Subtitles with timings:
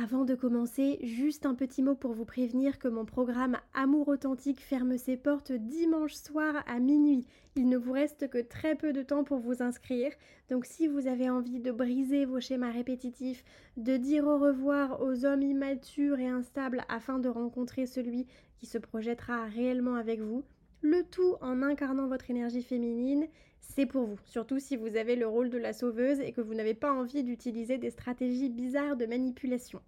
[0.00, 4.60] Avant de commencer, juste un petit mot pour vous prévenir que mon programme Amour authentique
[4.60, 7.26] ferme ses portes dimanche soir à minuit.
[7.56, 10.12] Il ne vous reste que très peu de temps pour vous inscrire,
[10.50, 13.42] donc si vous avez envie de briser vos schémas répétitifs,
[13.76, 18.78] de dire au revoir aux hommes immatures et instables afin de rencontrer celui qui se
[18.78, 20.44] projettera réellement avec vous,
[20.80, 23.26] le tout en incarnant votre énergie féminine,
[23.60, 26.54] c'est pour vous, surtout si vous avez le rôle de la sauveuse et que vous
[26.54, 29.80] n'avez pas envie d'utiliser des stratégies bizarres de manipulation.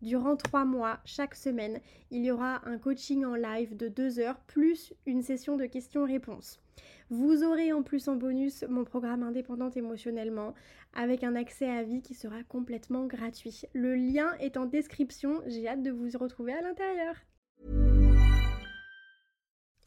[0.00, 1.80] Durant trois mois, chaque semaine,
[2.10, 6.60] il y aura un coaching en live de deux heures plus une session de questions-réponses.
[7.10, 10.54] Vous aurez en plus en bonus mon programme indépendant émotionnellement
[10.94, 13.62] avec un accès à vie qui sera complètement gratuit.
[13.74, 17.16] Le lien est en description, j'ai hâte de vous retrouver à l'intérieur.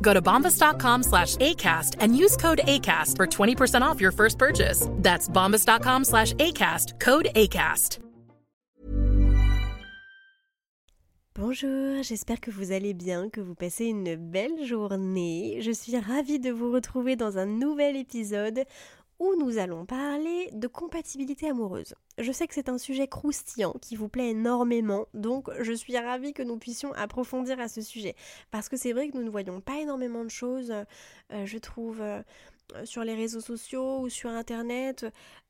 [0.00, 4.88] Go to bombas.com slash ACAST and use code ACAST for 20% off your first purchase.
[4.92, 7.98] That's bombas.com slash ACAST, code ACAST.
[11.38, 15.58] Bonjour, j'espère que vous allez bien, que vous passez une belle journée.
[15.60, 18.64] Je suis ravie de vous retrouver dans un nouvel épisode
[19.18, 21.94] où nous allons parler de compatibilité amoureuse.
[22.18, 26.32] Je sais que c'est un sujet croustillant qui vous plaît énormément, donc je suis ravie
[26.32, 28.14] que nous puissions approfondir à ce sujet.
[28.50, 32.00] Parce que c'est vrai que nous ne voyons pas énormément de choses, euh, je trouve,
[32.00, 32.22] euh,
[32.84, 35.06] sur les réseaux sociaux ou sur Internet,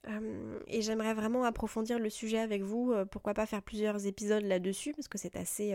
[0.08, 2.94] euh, et j'aimerais vraiment approfondir le sujet avec vous.
[3.10, 5.74] pourquoi pas faire plusieurs épisodes là-dessus, parce que c'est assez,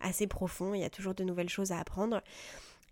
[0.00, 2.22] assez profond, il y a toujours de nouvelles choses à apprendre.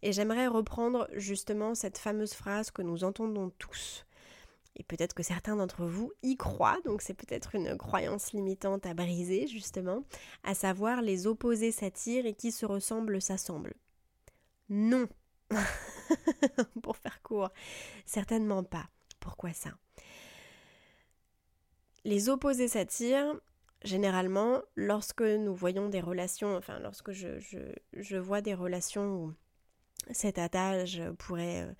[0.02, 4.06] Et j'aimerais reprendre justement cette fameuse phrase que nous entendons tous
[4.78, 8.94] et peut-être que certains d'entre vous y croient, donc c'est peut-être une croyance limitante à
[8.94, 10.04] briser justement,
[10.44, 13.74] à savoir les opposés s'attirent et qui se ressemblent s'assemblent.
[14.68, 15.08] Non
[16.82, 17.50] Pour faire court,
[18.06, 18.88] certainement pas.
[19.18, 19.70] Pourquoi ça?
[22.04, 23.34] Les opposés s'attirent,
[23.82, 27.58] généralement, lorsque nous voyons des relations, enfin lorsque je, je,
[27.94, 29.34] je vois des relations où
[30.10, 31.72] cet adage pourrait euh,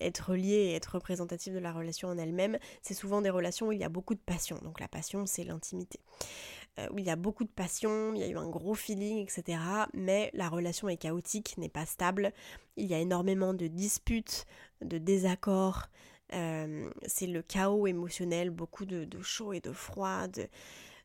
[0.00, 3.72] être lié et être représentatif de la relation en elle-même, c'est souvent des relations où
[3.72, 4.58] il y a beaucoup de passion.
[4.62, 6.00] Donc la passion, c'est l'intimité.
[6.78, 9.18] Euh, où il y a beaucoup de passion, il y a eu un gros feeling,
[9.18, 9.58] etc.
[9.92, 12.32] Mais la relation est chaotique, n'est pas stable.
[12.76, 14.46] Il y a énormément de disputes,
[14.80, 15.88] de désaccords.
[16.32, 20.28] Euh, c'est le chaos émotionnel, beaucoup de, chaud et de froid,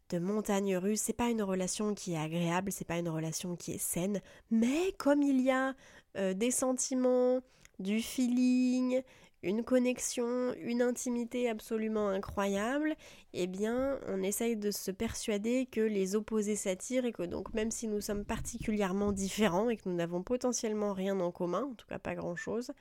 [0.09, 1.01] de montagnes russes.
[1.01, 4.21] C'est pas une relation qui est agréable, c'est pas une relation qui est saine.
[4.51, 5.75] Mais comme il y a
[6.17, 7.41] euh, des sentiments,
[7.79, 9.03] du feeling,
[9.43, 12.95] une connexion, une intimité absolument incroyable,
[13.33, 17.69] eh bien, on essaye de se persuader que les opposés s'attirent et que donc même
[17.69, 21.85] si nous sommes particulièrement différents et que nous n'avons potentiellement rien en commun, en tout
[21.87, 22.71] cas pas grand-chose,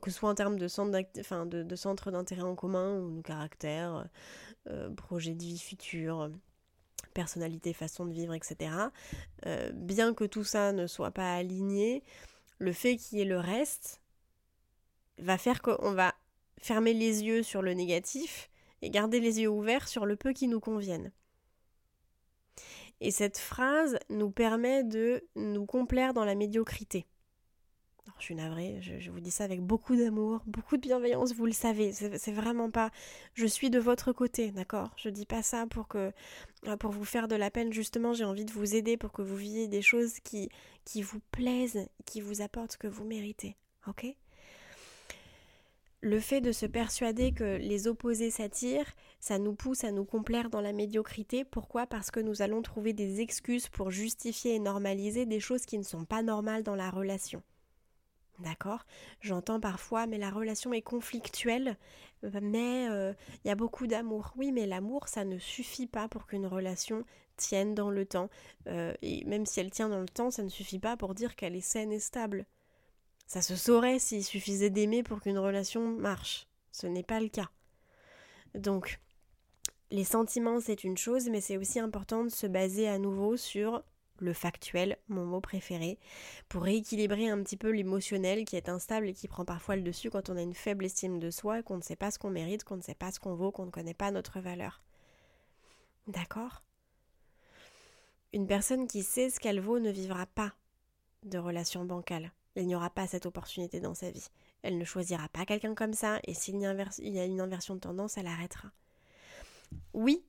[0.00, 4.08] que ce soit en termes de centre d'intérêt en commun ou de caractère,
[4.68, 6.30] euh, projet de vie futur,
[7.12, 8.70] personnalité, façon de vivre, etc.
[9.46, 12.02] Euh, bien que tout ça ne soit pas aligné,
[12.58, 14.00] le fait qu'il y ait le reste
[15.18, 16.14] va faire qu'on va
[16.60, 18.50] fermer les yeux sur le négatif
[18.82, 21.12] et garder les yeux ouverts sur le peu qui nous convienne.
[23.00, 27.06] Et cette phrase nous permet de nous complaire dans la médiocrité.
[28.18, 31.52] Je suis navrée, je, vous dis ça avec beaucoup d'amour, beaucoup de bienveillance, vous le
[31.52, 32.90] savez, c'est vraiment pas
[33.34, 34.90] je suis de votre côté, d'accord?
[34.96, 36.12] Je dis pas ça pour que
[36.68, 39.22] euh, pour vous faire de la peine, justement, j'ai envie de vous aider pour que
[39.22, 40.50] vous viviez des choses qui,
[40.84, 43.56] qui vous plaisent, qui vous apportent ce que vous méritez.
[43.88, 44.06] Ok?
[46.00, 50.50] Le fait de se persuader que les opposés s'attirent, ça nous pousse à nous complaire
[50.50, 51.44] dans la médiocrité.
[51.44, 51.86] Pourquoi?
[51.86, 55.84] Parce que nous allons trouver des excuses pour justifier et normaliser des choses qui ne
[55.84, 57.42] sont pas normales dans la relation.
[58.42, 58.84] D'accord?
[59.20, 61.76] J'entends parfois, mais la relation est conflictuelle,
[62.22, 63.12] mais euh,
[63.44, 64.32] il y a beaucoup d'amour.
[64.36, 67.04] Oui, mais l'amour, ça ne suffit pas pour qu'une relation
[67.36, 68.30] tienne dans le temps.
[68.66, 71.36] Euh, et même si elle tient dans le temps, ça ne suffit pas pour dire
[71.36, 72.46] qu'elle est saine et stable.
[73.26, 76.48] Ça se saurait s'il suffisait d'aimer pour qu'une relation marche.
[76.72, 77.50] Ce n'est pas le cas.
[78.54, 79.00] Donc,
[79.90, 83.82] les sentiments, c'est une chose, mais c'est aussi important de se baser à nouveau sur
[84.22, 85.98] le factuel, mon mot préféré,
[86.48, 90.10] pour rééquilibrer un petit peu l'émotionnel qui est instable et qui prend parfois le dessus
[90.10, 92.64] quand on a une faible estime de soi, qu'on ne sait pas ce qu'on mérite,
[92.64, 94.82] qu'on ne sait pas ce qu'on vaut, qu'on ne connaît pas notre valeur.
[96.06, 96.62] D'accord?
[98.32, 100.52] Une personne qui sait ce qu'elle vaut ne vivra pas
[101.24, 102.32] de relation bancale.
[102.56, 104.28] Il n'y aura pas cette opportunité dans sa vie.
[104.62, 106.66] Elle ne choisira pas quelqu'un comme ça, et s'il y
[107.18, 108.70] a une inversion de tendance, elle arrêtera.
[109.94, 110.24] Oui,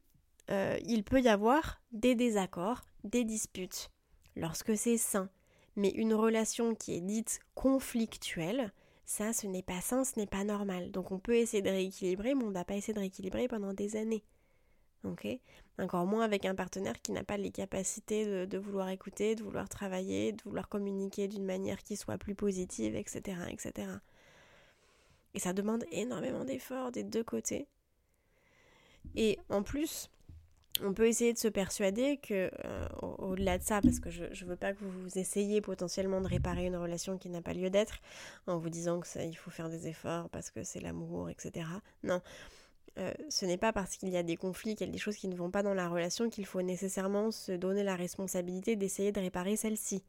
[0.49, 3.89] euh, il peut y avoir des désaccords, des disputes,
[4.35, 5.29] lorsque c'est sain.
[5.75, 8.71] Mais une relation qui est dite conflictuelle,
[9.05, 10.91] ça, ce n'est pas sain, ce n'est pas normal.
[10.91, 13.73] Donc on peut essayer de rééquilibrer, mais on ne va pas essayer de rééquilibrer pendant
[13.73, 14.23] des années.
[15.03, 15.27] Ok?
[15.79, 19.43] Encore moins avec un partenaire qui n'a pas les capacités de, de, vouloir écouter, de
[19.43, 23.87] vouloir travailler, de vouloir communiquer d'une manière qui soit plus positive, etc., etc.
[25.33, 27.67] Et ça demande énormément d'efforts des deux côtés.
[29.15, 30.09] Et en plus,
[30.81, 32.87] on peut essayer de se persuader que, euh,
[33.19, 36.65] au-delà de ça, parce que je ne veux pas que vous essayiez potentiellement de réparer
[36.65, 37.99] une relation qui n'a pas lieu d'être,
[38.47, 41.67] en vous disant que ça, il faut faire des efforts parce que c'est l'amour, etc.
[42.03, 42.21] Non,
[42.99, 45.17] euh, ce n'est pas parce qu'il y a des conflits, qu'il y a des choses
[45.17, 49.11] qui ne vont pas dans la relation qu'il faut nécessairement se donner la responsabilité d'essayer
[49.11, 50.03] de réparer celle-ci.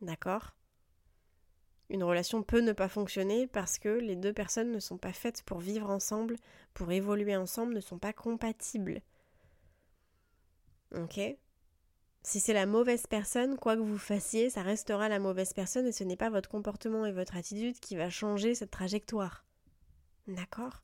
[0.00, 0.54] D'accord?
[1.90, 5.42] Une relation peut ne pas fonctionner parce que les deux personnes ne sont pas faites
[5.42, 6.36] pour vivre ensemble,
[6.72, 9.02] pour évoluer ensemble, ne sont pas compatibles.
[10.96, 11.20] Ok?
[12.22, 15.92] Si c'est la mauvaise personne, quoi que vous fassiez, ça restera la mauvaise personne et
[15.92, 19.44] ce n'est pas votre comportement et votre attitude qui va changer cette trajectoire.
[20.26, 20.80] D'accord?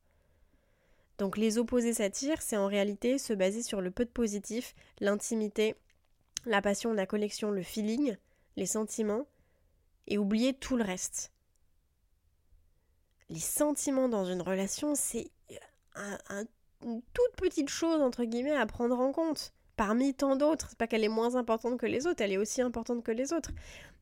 [1.17, 5.77] Donc les opposés s'attirent, c'est en réalité se baser sur le peu de positif, l'intimité,
[6.45, 8.17] la passion, la connexion, le feeling,
[8.57, 9.27] les sentiments,
[10.11, 11.33] et oublier tout le reste.
[13.31, 15.31] Les sentiments dans une relation, c'est
[15.97, 20.67] une toute petite chose, entre guillemets, à prendre en compte parmi tant d'autres.
[20.71, 23.33] C'est pas qu'elle est moins importante que les autres, elle est aussi importante que les
[23.33, 23.53] autres.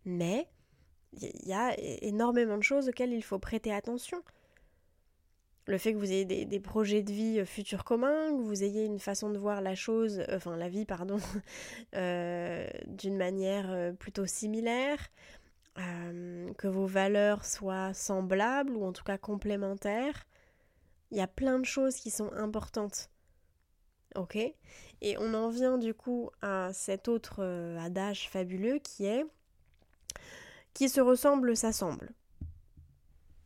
[0.05, 0.49] Mais
[1.13, 4.23] il y a énormément de choses auxquelles il faut prêter attention.
[5.67, 8.87] Le fait que vous ayez des, projets de vie euh, futurs communs, que vous ayez
[8.87, 11.19] une façon de voir la chose, euh, enfin la vie, pardon,
[11.95, 14.99] euh, d'une manière plutôt similaire,
[16.57, 20.27] que vos valeurs soient semblables ou en tout cas complémentaires.
[21.11, 23.11] Il y a plein de choses qui sont importantes.
[24.15, 24.37] Ok?
[24.37, 29.25] Et on en vient du coup à cet autre euh, adage fabuleux qui est
[30.75, 32.11] qui se ressemble s'assemble.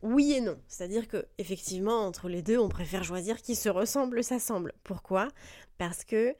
[0.01, 4.23] Oui et non, c'est-à-dire que effectivement entre les deux, on préfère choisir qui se ressemble
[4.23, 4.73] s'assemble.
[4.83, 5.29] Pourquoi?
[5.77, 6.35] Parce que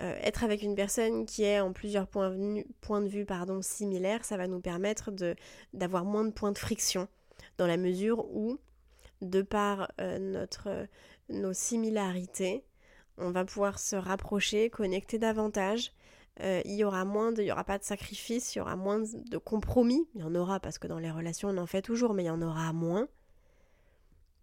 [0.00, 4.38] euh, être avec une personne qui est en plusieurs points, de vue pardon, similaires, ça
[4.38, 5.10] va nous permettre
[5.74, 7.08] d'avoir moins de points de friction
[7.58, 8.58] dans la mesure où,
[9.20, 10.88] de par euh, notre,
[11.28, 12.64] nos similarités,
[13.18, 15.92] on va pouvoir se rapprocher, connecter davantage.
[16.40, 19.00] Euh, il y aura moins il y aura pas de sacrifice, il y aura moins
[19.00, 20.08] de compromis.
[20.14, 22.28] Il y en aura parce que dans les relations on en fait toujours, mais il
[22.28, 23.08] y en aura moins.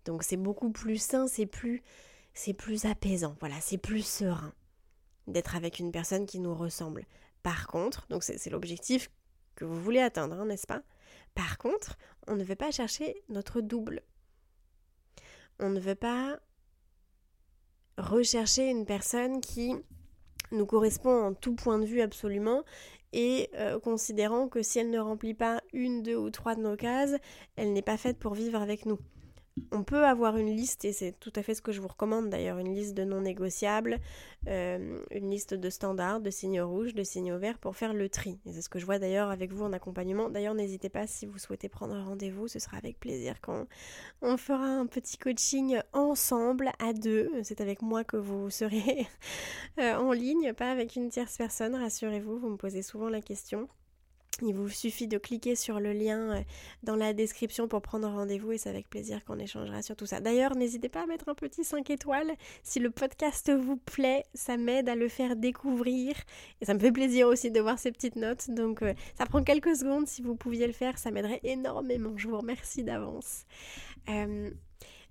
[0.06, 1.82] Donc c'est beaucoup plus sain, c'est plus,
[2.36, 3.36] c'est plus apaisant.
[3.40, 4.54] Voilà, c'est plus serein
[5.30, 7.06] d'être avec une personne qui nous ressemble.
[7.44, 9.10] Par contre, donc c'est l'objectif
[9.56, 10.82] que vous voulez atteindre, hein, n'est-ce pas?
[11.36, 14.02] Par contre, on ne veut pas chercher notre double.
[15.60, 16.40] On ne veut pas
[17.98, 19.74] rechercher une personne qui
[20.52, 22.64] nous correspond en tout point de vue absolument
[23.12, 26.76] et euh, considérant que si elle ne remplit pas une, deux ou trois de nos
[26.76, 27.16] cases,
[27.56, 29.00] elle n'est pas faite pour vivre avec nous.
[29.72, 32.30] On peut avoir une liste, et c'est tout à fait ce que je vous recommande
[32.30, 33.98] d'ailleurs, une liste de non négociables,
[34.48, 38.40] euh, une liste de standards, de signaux rouges, de signaux verts pour faire le tri.
[38.46, 40.30] C'est ce que je vois d'ailleurs avec vous en accompagnement.
[40.30, 43.68] D'ailleurs, n'hésitez pas si vous souhaitez prendre rendez-vous, ce sera avec plaisir quand
[44.22, 47.30] on fera un petit coaching ensemble à deux.
[47.44, 49.08] C'est avec moi que vous serez
[49.80, 53.68] euh, en ligne, pas avec une tierce personne, rassurez-vous, vous me posez souvent la question.
[54.42, 56.42] Il vous suffit de cliquer sur le lien euh,
[56.84, 60.20] dans la description pour prendre rendez-vous et c'est avec plaisir qu'on échangera sur tout ça.
[60.20, 62.32] D'ailleurs, n'hésitez pas à mettre un petit 5 étoiles
[62.64, 66.16] si le podcast vous plaît, ça m'aide à le faire découvrir
[66.62, 68.50] et ça me fait plaisir aussi de voir ces petites notes.
[68.50, 72.14] Donc euh, ça prend quelques secondes, si vous pouviez le faire, ça m'aiderait énormément.
[72.18, 73.46] Je vous remercie d'avance.
[74.10, 74.50] Euh,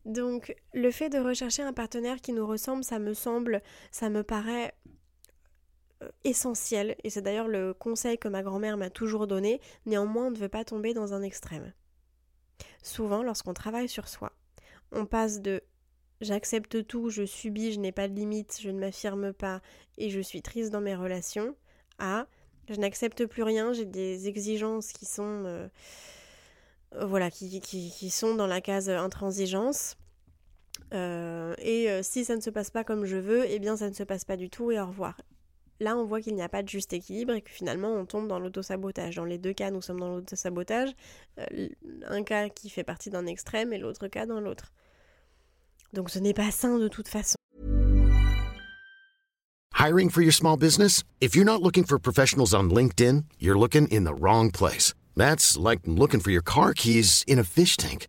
[0.05, 4.23] donc le fait de rechercher un partenaire qui nous ressemble, ça me semble, ça me
[4.23, 4.73] paraît
[6.25, 10.37] essentiel, et c'est d'ailleurs le conseil que ma grand-mère m'a toujours donné, néanmoins on ne
[10.37, 11.73] veut pas tomber dans un extrême.
[12.83, 14.33] Souvent, lorsqu'on travaille sur soi,
[14.93, 15.63] on passe de
[16.21, 19.61] j'accepte tout, je subis, je n'ai pas de limites, je ne m'affirme pas
[19.97, 21.55] et je suis triste dans mes relations,
[21.99, 22.27] à
[22.69, 25.69] je n'accepte plus rien, j'ai des exigences qui sont euh,
[26.93, 29.97] voilà, qui, qui, sont dans la case intransigeance.
[30.95, 33.95] Euh, et si ça ne se passe pas comme je veux, eh bien ça ne
[33.95, 35.17] se passe pas du tout et au revoir
[35.81, 38.29] là on voit qu'il n'y a pas de juste équilibre et que finalement on tombe
[38.29, 39.17] dans l'autosabotage.
[39.17, 40.91] Dans les deux cas, nous sommes dans l'autosabotage,
[41.39, 41.69] euh,
[42.07, 44.73] un cas qui fait partie d'un extrême et l'autre cas dans l'autre.
[45.93, 47.37] Donc ce n'est pas sain de toute façon.
[49.75, 51.05] Hiring for your small business?
[51.21, 54.93] If you're not looking for professionals on LinkedIn, you're looking in the wrong place.
[55.17, 58.09] That's like looking for your car keys in a fish tank.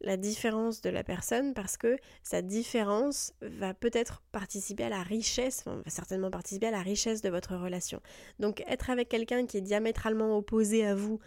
[0.00, 5.64] la différence de la personne parce que sa différence va peut-être participer à la richesse,
[5.64, 8.00] va certainement participer à la richesse de votre relation.
[8.38, 11.20] Donc être avec quelqu'un qui est diamétralement opposé à vous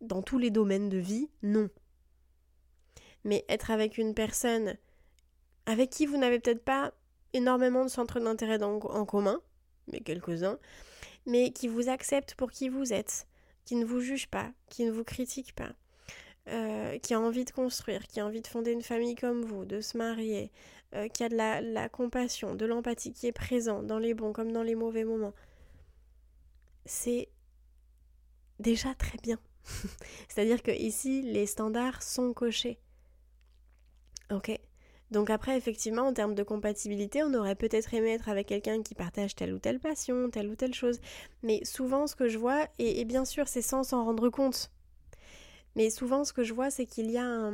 [0.00, 1.68] dans tous les domaines de vie, non.
[3.24, 4.76] Mais être avec une personne
[5.66, 6.92] avec qui vous n'avez peut-être pas
[7.34, 9.40] énormément de centres d'intérêt en commun,
[9.92, 10.58] mais quelques-uns,
[11.26, 13.26] mais qui vous accepte pour qui vous êtes,
[13.64, 15.74] qui ne vous juge pas, qui ne vous critique pas,
[16.48, 19.64] euh, qui a envie de construire, qui a envie de fonder une famille comme vous,
[19.64, 20.50] de se marier,
[20.94, 24.52] euh, qui a de la, compassion, de l'empathie, qui est présent dans les bons comme
[24.52, 25.34] dans les mauvais moments,
[26.86, 27.28] c'est
[28.60, 29.38] déjà très bien.
[30.28, 32.78] C'est-à-dire que ici, les standards sont cochés.
[34.30, 34.58] Ok?
[35.10, 38.94] Donc après, effectivement, en termes de compatibilité, on aurait peut-être aimé être avec quelqu'un qui
[38.94, 41.00] partage telle ou telle passion, telle ou telle chose.
[41.42, 44.70] Mais souvent, ce que je vois, et bien sûr, c'est sans s'en rendre compte,
[45.78, 47.52] mais souvent, ce que je vois, c'est qu'il y a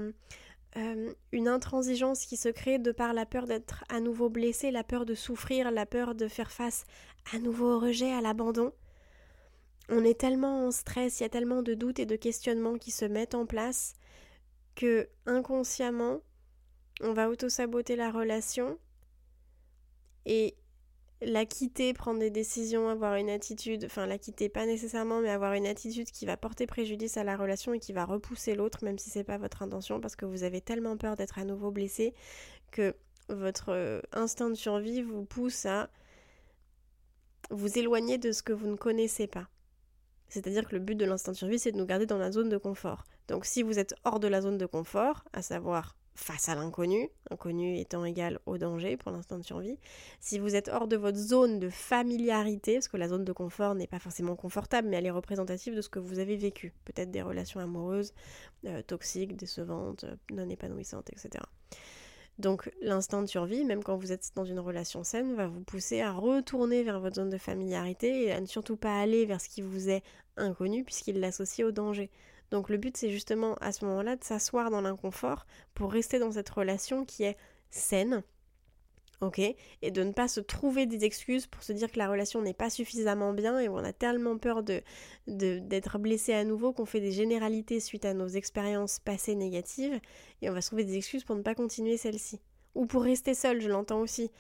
[0.77, 4.83] euh, une intransigeance qui se crée de par la peur d'être à nouveau blessé, la
[4.83, 6.87] peur de souffrir, la peur de faire face
[7.35, 8.73] à nouveau au rejet, à l'abandon.
[9.91, 12.93] On est tellement en stress, il y a tellement de doutes et de questionnements qui
[12.93, 13.93] se mettent en place
[14.75, 16.21] que inconsciemment,
[17.03, 18.79] on va auto-saboter la relation
[20.25, 20.57] et
[21.25, 25.55] la quitter, prendre des décisions, avoir une attitude, enfin la quitter pas nécessairement, mais avoir
[25.55, 28.99] une attitude qui va porter préjudice à la relation et qui va repousser l'autre, même
[28.99, 32.15] si c'est pas votre intention, parce que vous avez tellement peur d'être à nouveau blessé
[32.71, 32.95] que
[33.29, 35.91] votre euh, instinct de survie vous pousse à
[37.51, 39.49] vous éloigner de ce que vous ne connaissez pas.
[40.29, 42.49] C'est-à-dire que le but de l'instinct de survie, c'est de nous garder dans la zone
[42.49, 43.05] de confort.
[43.29, 47.09] Donc si vous êtes hors de la zone de confort, à savoir face à l'inconnu,
[47.31, 49.79] inconnu étant égal au danger pour l'instant de survie.
[50.21, 53.75] Si vous êtes hors de votre zone de familiarité, parce que la zone de confort
[53.75, 57.11] n'est pas forcément confortable, mais elle est représentative de ce que vous avez vécu, peut-être
[57.11, 58.15] des relations amoureuses
[58.67, 61.43] euh, toxiques, décevantes, euh, non épanouissantes, etc.
[62.39, 66.01] Donc l'instinct de survie, même quand vous êtes dans une relation saine, va vous pousser
[66.01, 69.49] à retourner vers votre zone de familiarité et à ne surtout pas aller vers ce
[69.49, 70.03] qui vous est
[70.37, 72.11] inconnu puisqu'il l'associe au danger.
[72.51, 76.33] Donc le but c'est justement à ce moment-là de s'asseoir dans l'inconfort pour rester dans
[76.33, 77.37] cette relation qui est
[77.71, 78.23] saine,
[79.21, 82.43] ok, et de ne pas se trouver des excuses pour se dire que la relation
[82.43, 84.83] n'est pas suffisamment bien et on a tellement peur de
[85.27, 90.01] d'être blessé à nouveau qu'on fait des généralités suite à nos expériences passées négatives
[90.43, 92.41] et on va se trouver des excuses pour ne pas continuer celle-ci.
[92.75, 94.31] Ou pour rester seul, je l'entends aussi.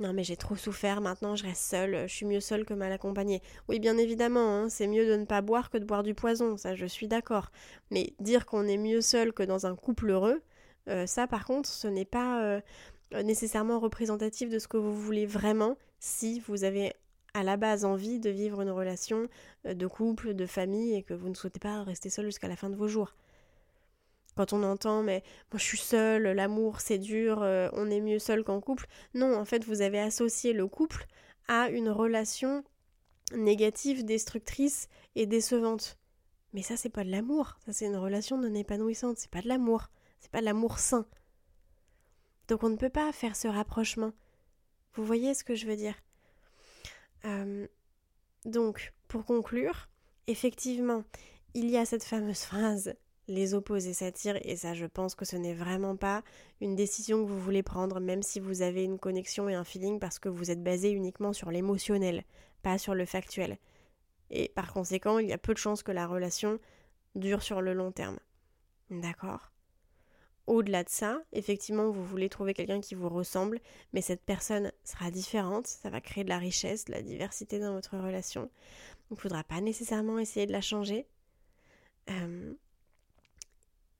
[0.00, 2.90] Non mais j'ai trop souffert, maintenant je reste seule, je suis mieux seule que mal
[2.92, 3.42] accompagnée.
[3.68, 6.56] Oui bien évidemment, hein, c'est mieux de ne pas boire que de boire du poison,
[6.56, 7.52] ça je suis d'accord.
[7.90, 10.42] Mais dire qu'on est mieux seul que dans un couple heureux,
[10.88, 12.60] euh, ça par contre ce n'est pas euh,
[13.22, 16.94] nécessairement représentatif de ce que vous voulez vraiment si vous avez
[17.34, 19.28] à la base envie de vivre une relation
[19.66, 22.56] euh, de couple, de famille et que vous ne souhaitez pas rester seul jusqu'à la
[22.56, 23.14] fin de vos jours.
[24.34, 25.22] Quand on entend mais
[25.52, 28.86] moi je suis seule, l'amour c'est dur, euh, on est mieux seul qu'en couple.
[29.14, 31.06] Non, en fait, vous avez associé le couple
[31.48, 32.64] à une relation
[33.34, 35.98] négative, destructrice et décevante.
[36.52, 39.48] Mais ça c'est pas de l'amour, ça c'est une relation non épanouissante, c'est pas de
[39.48, 39.88] l'amour,
[40.20, 41.06] c'est pas de l'amour sain.
[42.48, 44.12] Donc on ne peut pas faire ce rapprochement.
[44.94, 45.94] Vous voyez ce que je veux dire?
[47.24, 47.66] Euh,
[48.44, 49.88] Donc, pour conclure,
[50.26, 51.04] effectivement,
[51.54, 52.94] il y a cette fameuse phrase
[53.28, 56.22] les opposés s'attirent et ça je pense que ce n'est vraiment pas
[56.60, 60.00] une décision que vous voulez prendre même si vous avez une connexion et un feeling
[60.00, 62.24] parce que vous êtes basé uniquement sur l'émotionnel,
[62.62, 63.58] pas sur le factuel.
[64.30, 66.58] Et par conséquent, il y a peu de chances que la relation
[67.14, 68.18] dure sur le long terme.
[68.90, 69.52] D'accord?
[70.46, 73.60] Au-delà de ça, effectivement, vous voulez trouver quelqu'un qui vous ressemble,
[73.92, 77.74] mais cette personne sera différente, ça va créer de la richesse, de la diversité dans
[77.74, 78.50] votre relation.
[79.10, 81.06] Il ne faudra pas nécessairement essayer de la changer.
[82.10, 82.54] Euh,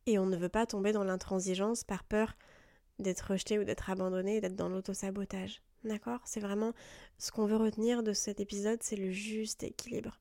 [0.06, 2.36] et on ne veut pas tomber dans l'intransigeance par peur
[2.98, 5.62] d'être rejeté ou d'être abandonné d'être dans l'autosabotage.
[5.84, 6.20] D'accord?
[6.24, 6.72] C'est vraiment
[7.18, 10.18] ce qu'on veut retenir de cet épisode, c'est le juste équilibre.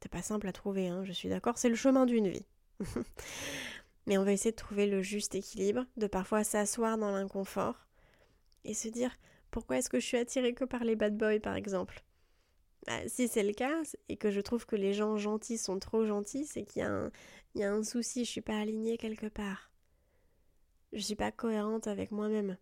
[0.00, 2.46] C'est pas simple à trouver, hein, je suis d'accord, c'est le chemin d'une vie.
[4.06, 7.86] Mais on va essayer de trouver le juste équilibre, de parfois s'asseoir dans l'inconfort
[8.64, 9.16] et se dire
[9.50, 12.02] pourquoi est-ce que je suis attirée que par les bad boys par exemple?
[12.86, 16.04] Bah, si c'est le cas et que je trouve que les gens gentils sont trop
[16.04, 19.70] gentils, c'est qu'il y, y, a un souci, je suis pas alignée quelque part.
[20.92, 22.56] Je suis pas cohérente avec moi-même.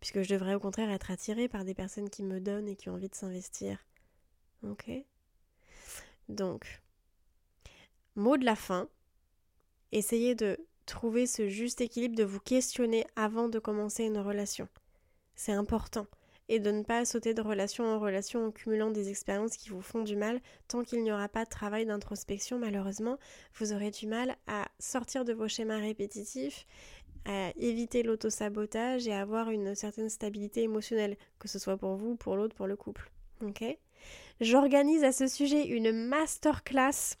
[0.00, 2.88] Puisque je devrais au contraire être attirée par des personnes qui me donnent et qui
[2.88, 3.78] ont envie de s'investir.
[4.62, 4.90] Ok?
[6.28, 6.80] Donc,
[8.16, 8.88] mot de la fin,
[9.92, 14.68] essayez de trouver ce juste équilibre, de vous questionner avant de commencer une relation.
[15.34, 16.06] C'est important
[16.48, 19.82] et de ne pas sauter de relation en relation en cumulant des expériences qui vous
[19.82, 20.40] font du mal.
[20.66, 23.18] Tant qu'il n'y aura pas de travail d'introspection, malheureusement,
[23.54, 26.66] vous aurez du mal à sortir de vos schémas répétitifs,
[27.24, 32.16] à éviter l'autosabotage et à avoir une certaine stabilité émotionnelle, que ce soit pour vous,
[32.16, 33.10] pour l'autre, pour le couple.
[34.40, 37.16] J'organise à ce sujet une masterclass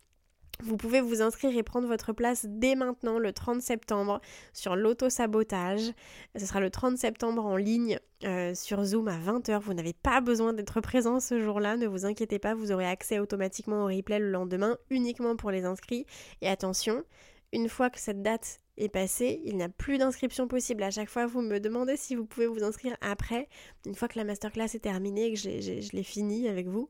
[0.62, 4.20] vous pouvez vous inscrire et prendre votre place dès maintenant, le 30 septembre,
[4.52, 5.92] sur l'auto-sabotage.
[6.36, 9.60] Ce sera le 30 septembre en ligne euh, sur Zoom à 20h.
[9.60, 13.18] Vous n'avez pas besoin d'être présent ce jour-là, ne vous inquiétez pas, vous aurez accès
[13.18, 16.06] automatiquement au replay le lendemain, uniquement pour les inscrits.
[16.42, 17.04] Et attention,
[17.52, 20.82] une fois que cette date est passée, il n'y a plus d'inscription possible.
[20.82, 23.48] À chaque fois, vous me demandez si vous pouvez vous inscrire après.
[23.86, 26.88] Une fois que la masterclass est terminée et que je l'ai fini avec vous,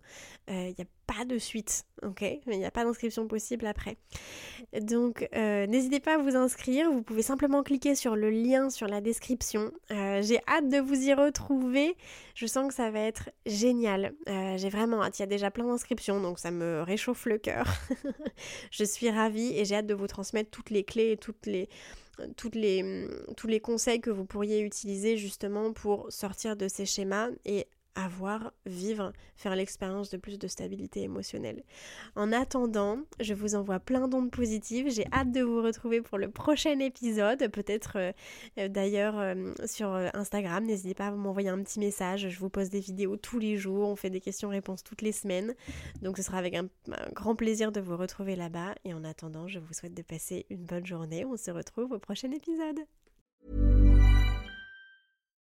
[0.51, 2.21] euh, il n'y a pas de suite, ok?
[2.21, 3.97] Mais il n'y a pas d'inscription possible après.
[4.83, 6.91] Donc, euh, n'hésitez pas à vous inscrire.
[6.93, 9.73] Vous pouvez simplement cliquer sur le lien sur la description.
[9.91, 11.97] Euh, j'ai hâte de vous y retrouver.
[12.35, 14.13] Je sens que ça va être génial.
[14.27, 15.19] j'ai vraiment hâte.
[15.19, 17.67] Il y a déjà plein d'inscriptions, donc ça me réchauffe le cœur.
[18.71, 21.69] je suis ravie et j'ai hâte de vous transmettre toutes les clés et toutes les
[22.37, 27.29] toutes les, tous les conseils que vous pourriez utiliser justement pour sortir de ces schémas
[27.45, 27.67] et
[27.99, 31.65] avoir, vivre, faire l'expérience de plus de stabilité émotionnelle.
[32.15, 34.89] En attendant, je vous envoie plein d'ondes positives.
[34.91, 38.13] J'ai hâte de vous retrouver pour le prochain épisode, peut-être euh,
[38.59, 40.65] euh, d'ailleurs euh, sur Instagram.
[40.65, 42.29] N'hésitez pas à m'envoyer un petit message.
[42.29, 43.89] Je vous pose des vidéos tous les jours.
[43.89, 45.55] On fait des questions-réponses toutes les semaines.
[46.01, 46.69] Donc ce sera avec un
[47.15, 48.77] grand plaisir de vous retrouver là-bas.
[48.85, 51.25] Et en attendant, je vous souhaite de passer une bonne journée.
[51.25, 52.79] On se retrouve au prochain épisode.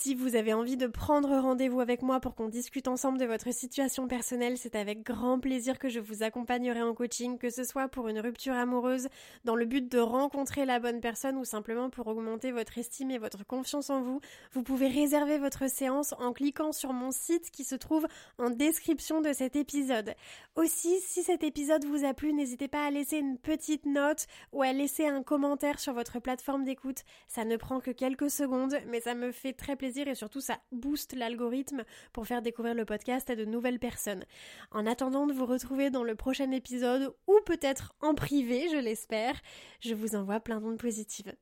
[0.00, 3.52] Si vous avez envie de prendre rendez-vous avec moi pour qu'on discute ensemble de votre
[3.52, 7.88] situation personnelle, c'est avec grand plaisir que je vous accompagnerai en coaching, que ce soit
[7.88, 9.08] pour une rupture amoureuse,
[9.44, 13.18] dans le but de rencontrer la bonne personne ou simplement pour augmenter votre estime et
[13.18, 14.20] votre confiance en vous.
[14.52, 18.06] Vous pouvez réserver votre séance en cliquant sur mon site qui se trouve
[18.38, 20.14] en description de cet épisode.
[20.54, 24.62] Aussi, si cet épisode vous a plu, n'hésitez pas à laisser une petite note ou
[24.62, 27.02] à laisser un commentaire sur votre plateforme d'écoute.
[27.26, 31.14] Ça ne prend que quelques secondes, mais ça me fait très et surtout ça booste
[31.14, 34.24] l'algorithme pour faire découvrir le podcast à de nouvelles personnes.
[34.70, 39.40] En attendant de vous retrouver dans le prochain épisode ou peut-être en privé, je l'espère,
[39.80, 41.32] je vous envoie plein d'ondes positives.